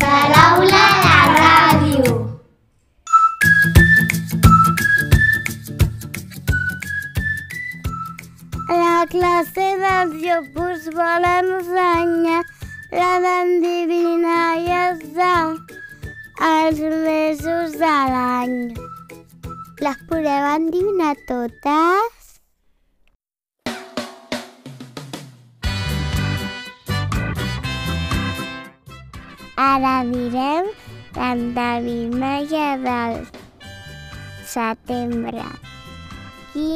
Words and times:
Paraula 0.00 0.82
la 1.04 1.20
ràdio. 1.38 2.12
La 8.68 9.06
classe 9.14 9.68
dels 9.84 10.12
jocs 10.26 10.84
vol 10.98 11.28
ensenyar 11.30 12.42
la 12.92 13.12
d'endevinar 13.24 14.48
i 14.60 14.68
els 14.82 16.78
mesos 17.06 17.72
de 17.80 17.96
l'any. 18.12 18.54
Les 19.86 19.98
podeu 20.10 20.46
endevinar 20.52 21.16
totes? 21.32 22.17
Ara 29.58 30.04
direm 30.06 30.66
l'endevinalla 31.16 32.66
del 32.84 33.14
setembre. 34.46 35.46
Qui 36.52 36.68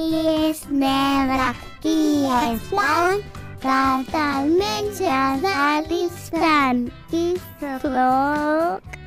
és 0.49 0.65
negre, 0.71 1.53
qui 1.85 2.27
és 2.27 2.65
blanc, 2.73 3.23
que 3.63 4.25
menges 4.49 5.47
a 5.53 5.69
l'instant. 5.87 6.89
Qui 7.13 7.23
soc? 7.63 8.99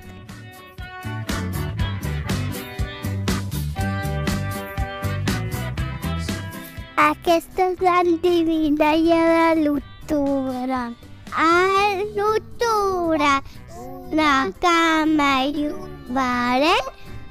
Aquesta 7.09 7.67
és 7.73 7.83
l'endevinalla 7.83 9.19
de 9.33 9.65
l'octubre. 9.65 10.81
A 11.35 11.51
l'octubre, 12.15 13.31
la 14.15 14.49
cama 14.63 15.51
barret 16.15 16.85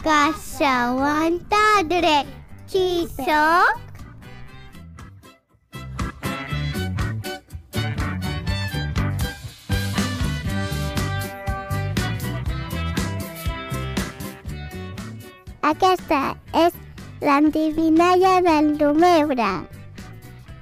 que 0.05 0.21
s'aguanta 0.37 1.65
dret. 1.89 2.27
Qui 2.69 3.07
sóc? 3.17 3.81
Aquesta 15.65 16.37
és 16.65 16.77
l'endevinalla 17.25 18.35
del 18.49 18.69
novembre. 18.77 19.49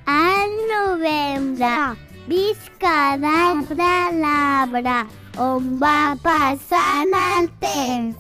Al 0.07 0.55
novembre, 0.71 1.75
visca 2.29 3.17
l'arbre 3.25 3.91
l'arbre, 4.21 4.97
on 5.39 5.79
va 5.81 6.17
passant 6.23 7.15
el 7.17 7.49
temps. 7.61 8.17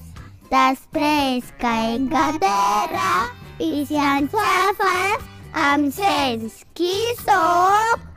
Després 0.53 1.51
caigui 1.61 2.17
a 2.17 2.31
terra 2.41 3.13
i 3.59 3.85
si 3.89 3.97
ens 3.97 4.33
agafes, 4.35 5.29
em 5.73 5.91
sents 5.93 6.65
qui 6.77 6.95
sóc? 7.25 8.09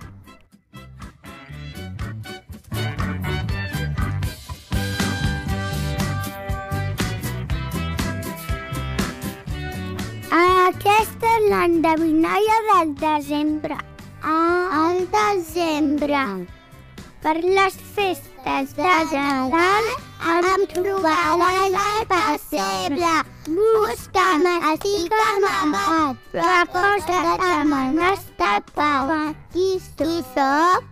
Aquesta 10.36 11.32
és 11.38 11.50
l'endevinalla 11.52 12.62
del 12.70 12.96
desembre. 13.00 13.78
Ah, 14.24 14.90
el 14.90 15.06
desembre. 15.14 16.24
Per 17.24 17.36
les 17.44 17.78
festes 17.96 18.35
de 18.46 19.12
Nadal 19.12 19.86
em 20.54 20.66
trobaràs 20.70 21.76
al 21.82 22.04
pessebre. 22.12 23.14
Busca'm, 23.50 24.46
estic 24.72 25.14
amagat, 25.14 26.18
però 26.32 26.66
cosa 26.74 27.22
que 27.42 27.64
me 27.70 27.82
n'has 27.98 28.26
tapat. 28.38 29.36
Qui 29.54 29.82
tu 29.98 30.22
sóc? 30.34 30.84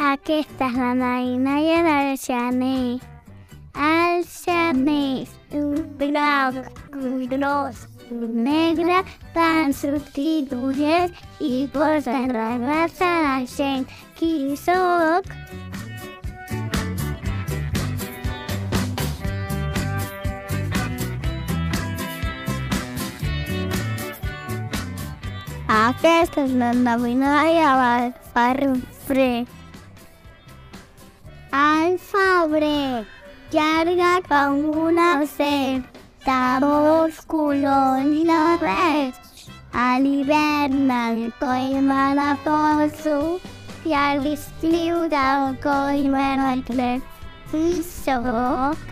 Aquesta 0.00 0.66
és 0.66 0.76
la 0.76 0.94
mainalla 0.94 1.82
del 1.88 2.16
gener. 2.18 3.00
El 3.74 4.24
gener, 4.24 4.70
un 4.76 4.84
blau, 4.84 5.39
un 5.52 7.26
gros, 7.28 7.86
un 8.10 8.42
negre, 8.44 9.02
van 9.34 9.72
sortir 9.72 10.46
d'ullets 10.50 11.24
i 11.40 11.68
posen 11.72 12.30
regressa 12.34 13.10
la 13.24 13.38
gent. 13.46 13.86
Qui 14.18 14.56
sóc? 14.56 15.26
Aquesta 25.70 26.42
és 26.48 26.52
l'endevinalla 26.58 27.70
del 27.78 28.10
febrer. 28.34 29.46
Al 31.54 31.96
febrer, 31.98 33.06
llarga 33.52 34.20
com 34.28 34.58
una 34.86 35.26
serp, 35.26 35.98
de 36.24 36.42
molts 36.64 37.20
colors 37.26 38.06
i 38.06 38.24
de 38.28 38.42
res. 38.62 39.16
A 39.72 39.98
l'hivern 40.02 40.90
el 40.90 41.32
coll 41.40 41.80
me 41.88 42.04
la 42.18 42.28
poso 42.44 43.16
i 43.86 43.94
a 43.94 44.06
l'estiu 44.22 45.08
del 45.14 45.56
coll 45.64 46.06
me 46.14 46.28
la 46.42 46.54
trec. 46.70 47.02
Qui 47.50 47.82
sóc? 47.82 48.86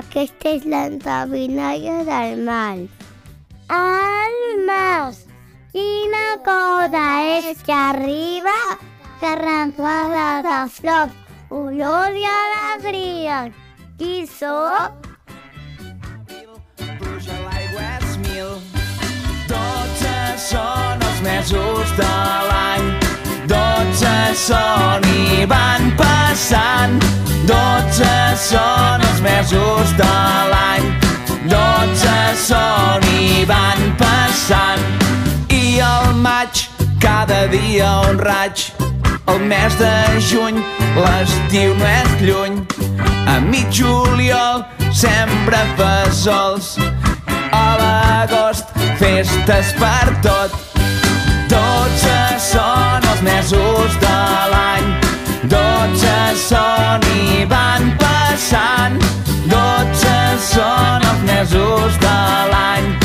Aquesta 0.00 0.54
és 0.54 0.64
l'endevinalla 0.64 1.96
del 2.08 2.44
mal. 2.46 2.86
El 3.74 4.64
mas, 4.68 5.26
quina 5.72 6.38
cosa 6.44 7.04
és 7.38 7.62
que 7.62 7.72
arriba, 7.72 8.56
que 9.20 9.34
renfada 9.36 10.42
de 10.46 10.58
flors, 10.76 11.12
olor 11.50 12.16
i 12.16 12.24
alegria. 12.26 13.50
Qui 13.98 14.26
sóc? 14.26 15.06
L'aigua 17.30 17.86
és 18.00 18.16
mil. 18.24 18.54
Dotze 19.50 20.14
són 20.46 21.04
els 21.08 21.20
mesos 21.26 21.92
de 21.98 22.12
l'any. 22.50 22.88
Dotze 23.50 24.14
són 24.46 25.06
i 25.10 25.44
van 25.50 25.90
passant. 26.00 26.96
Dotze 27.50 28.14
són 28.46 29.06
els 29.10 29.20
mesos 29.26 29.94
de 30.00 30.14
l'any. 30.54 30.88
Dotze 31.50 32.16
són 32.46 33.12
i 33.20 33.44
van 33.48 33.86
passant. 34.00 34.99
Dia 37.48 38.00
un 38.10 38.18
raig. 38.18 38.72
El 39.26 39.38
mes 39.38 39.74
de 39.78 40.20
juny, 40.20 40.58
l'estiu 40.96 41.74
no 41.78 41.86
és 41.86 42.10
lluny. 42.20 42.56
A 43.26 43.38
mig 43.40 43.70
juliol 43.72 44.64
sembra 44.92 45.62
fesols. 45.78 46.76
A 47.52 47.66
l'agost, 47.80 48.74
festes 48.98 49.72
per 49.80 50.10
tot. 50.26 50.52
Dotze 51.48 52.18
són 52.50 53.08
els 53.12 53.22
mesos 53.22 53.96
de 54.04 54.18
l'any. 54.52 54.88
Dotze 55.54 56.16
són 56.46 57.06
i 57.16 57.44
van 57.50 57.92
passant. 58.02 59.00
Dotze 59.48 60.16
són 60.52 61.08
els 61.12 61.28
mesos 61.32 62.00
de 62.04 62.18
l'any. 62.52 62.99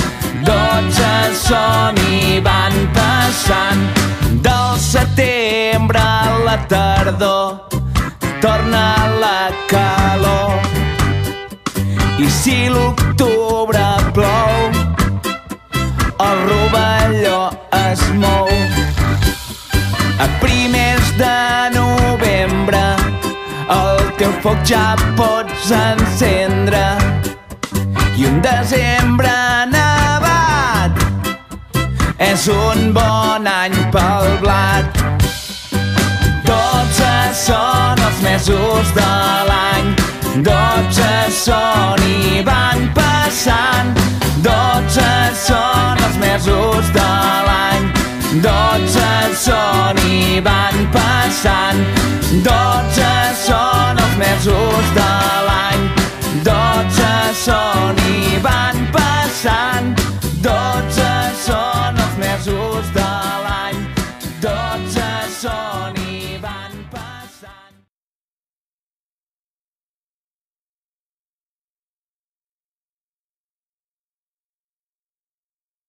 Tardor 6.67 7.67
torna 8.41 9.07
la 9.19 9.51
calor. 9.67 10.59
I 12.17 12.29
si 12.29 12.69
l'octubre 12.69 13.85
plou, 14.13 14.71
el 16.27 16.37
rovelló 16.49 17.51
es 17.71 18.01
mou. 18.13 18.47
A 20.19 20.27
primers 20.39 21.17
de 21.17 21.37
novembre 21.75 22.83
el 23.69 23.99
teu 24.17 24.31
foc 24.43 24.61
ja 24.63 24.95
pots 25.17 25.71
encendre 25.73 26.85
i 28.15 28.27
un 28.29 28.39
desembre 28.45 29.33
nevat 29.73 31.03
és 32.29 32.47
un 32.47 32.93
bon 32.95 33.49
any 33.49 33.75
pel 33.91 34.31
blat. 34.45 35.14
mesos 38.45 38.93
de 38.93 39.13
l'any. 39.49 39.87
Dotze 40.45 41.11
són 41.31 42.01
i 42.05 42.43
van 42.45 42.91
passant, 42.93 43.95
dotze 44.45 45.07
són 45.45 46.03
els 46.05 46.17
mesos 46.21 46.91
de 46.93 47.07
l'any. 47.47 47.87
Dotze 48.45 49.09
són 49.45 50.01
i 50.05 50.41
van 50.45 50.77
passant, 50.93 51.81
dotze 52.45 53.09
són 53.47 54.03
els 54.05 54.15
mesos 54.21 54.93
de 54.99 55.09
l'any. 55.49 55.89
Dotze 56.45 57.11
són 57.41 58.05
i 58.13 58.37
van 58.45 58.85
passant, 58.93 59.93
dotze 60.45 61.11
són 61.47 61.97
els 62.05 62.17
mesos 62.21 62.93
de 62.93 63.11
l'any. 63.47 63.85
Dotze 64.45 65.11
són 65.41 65.94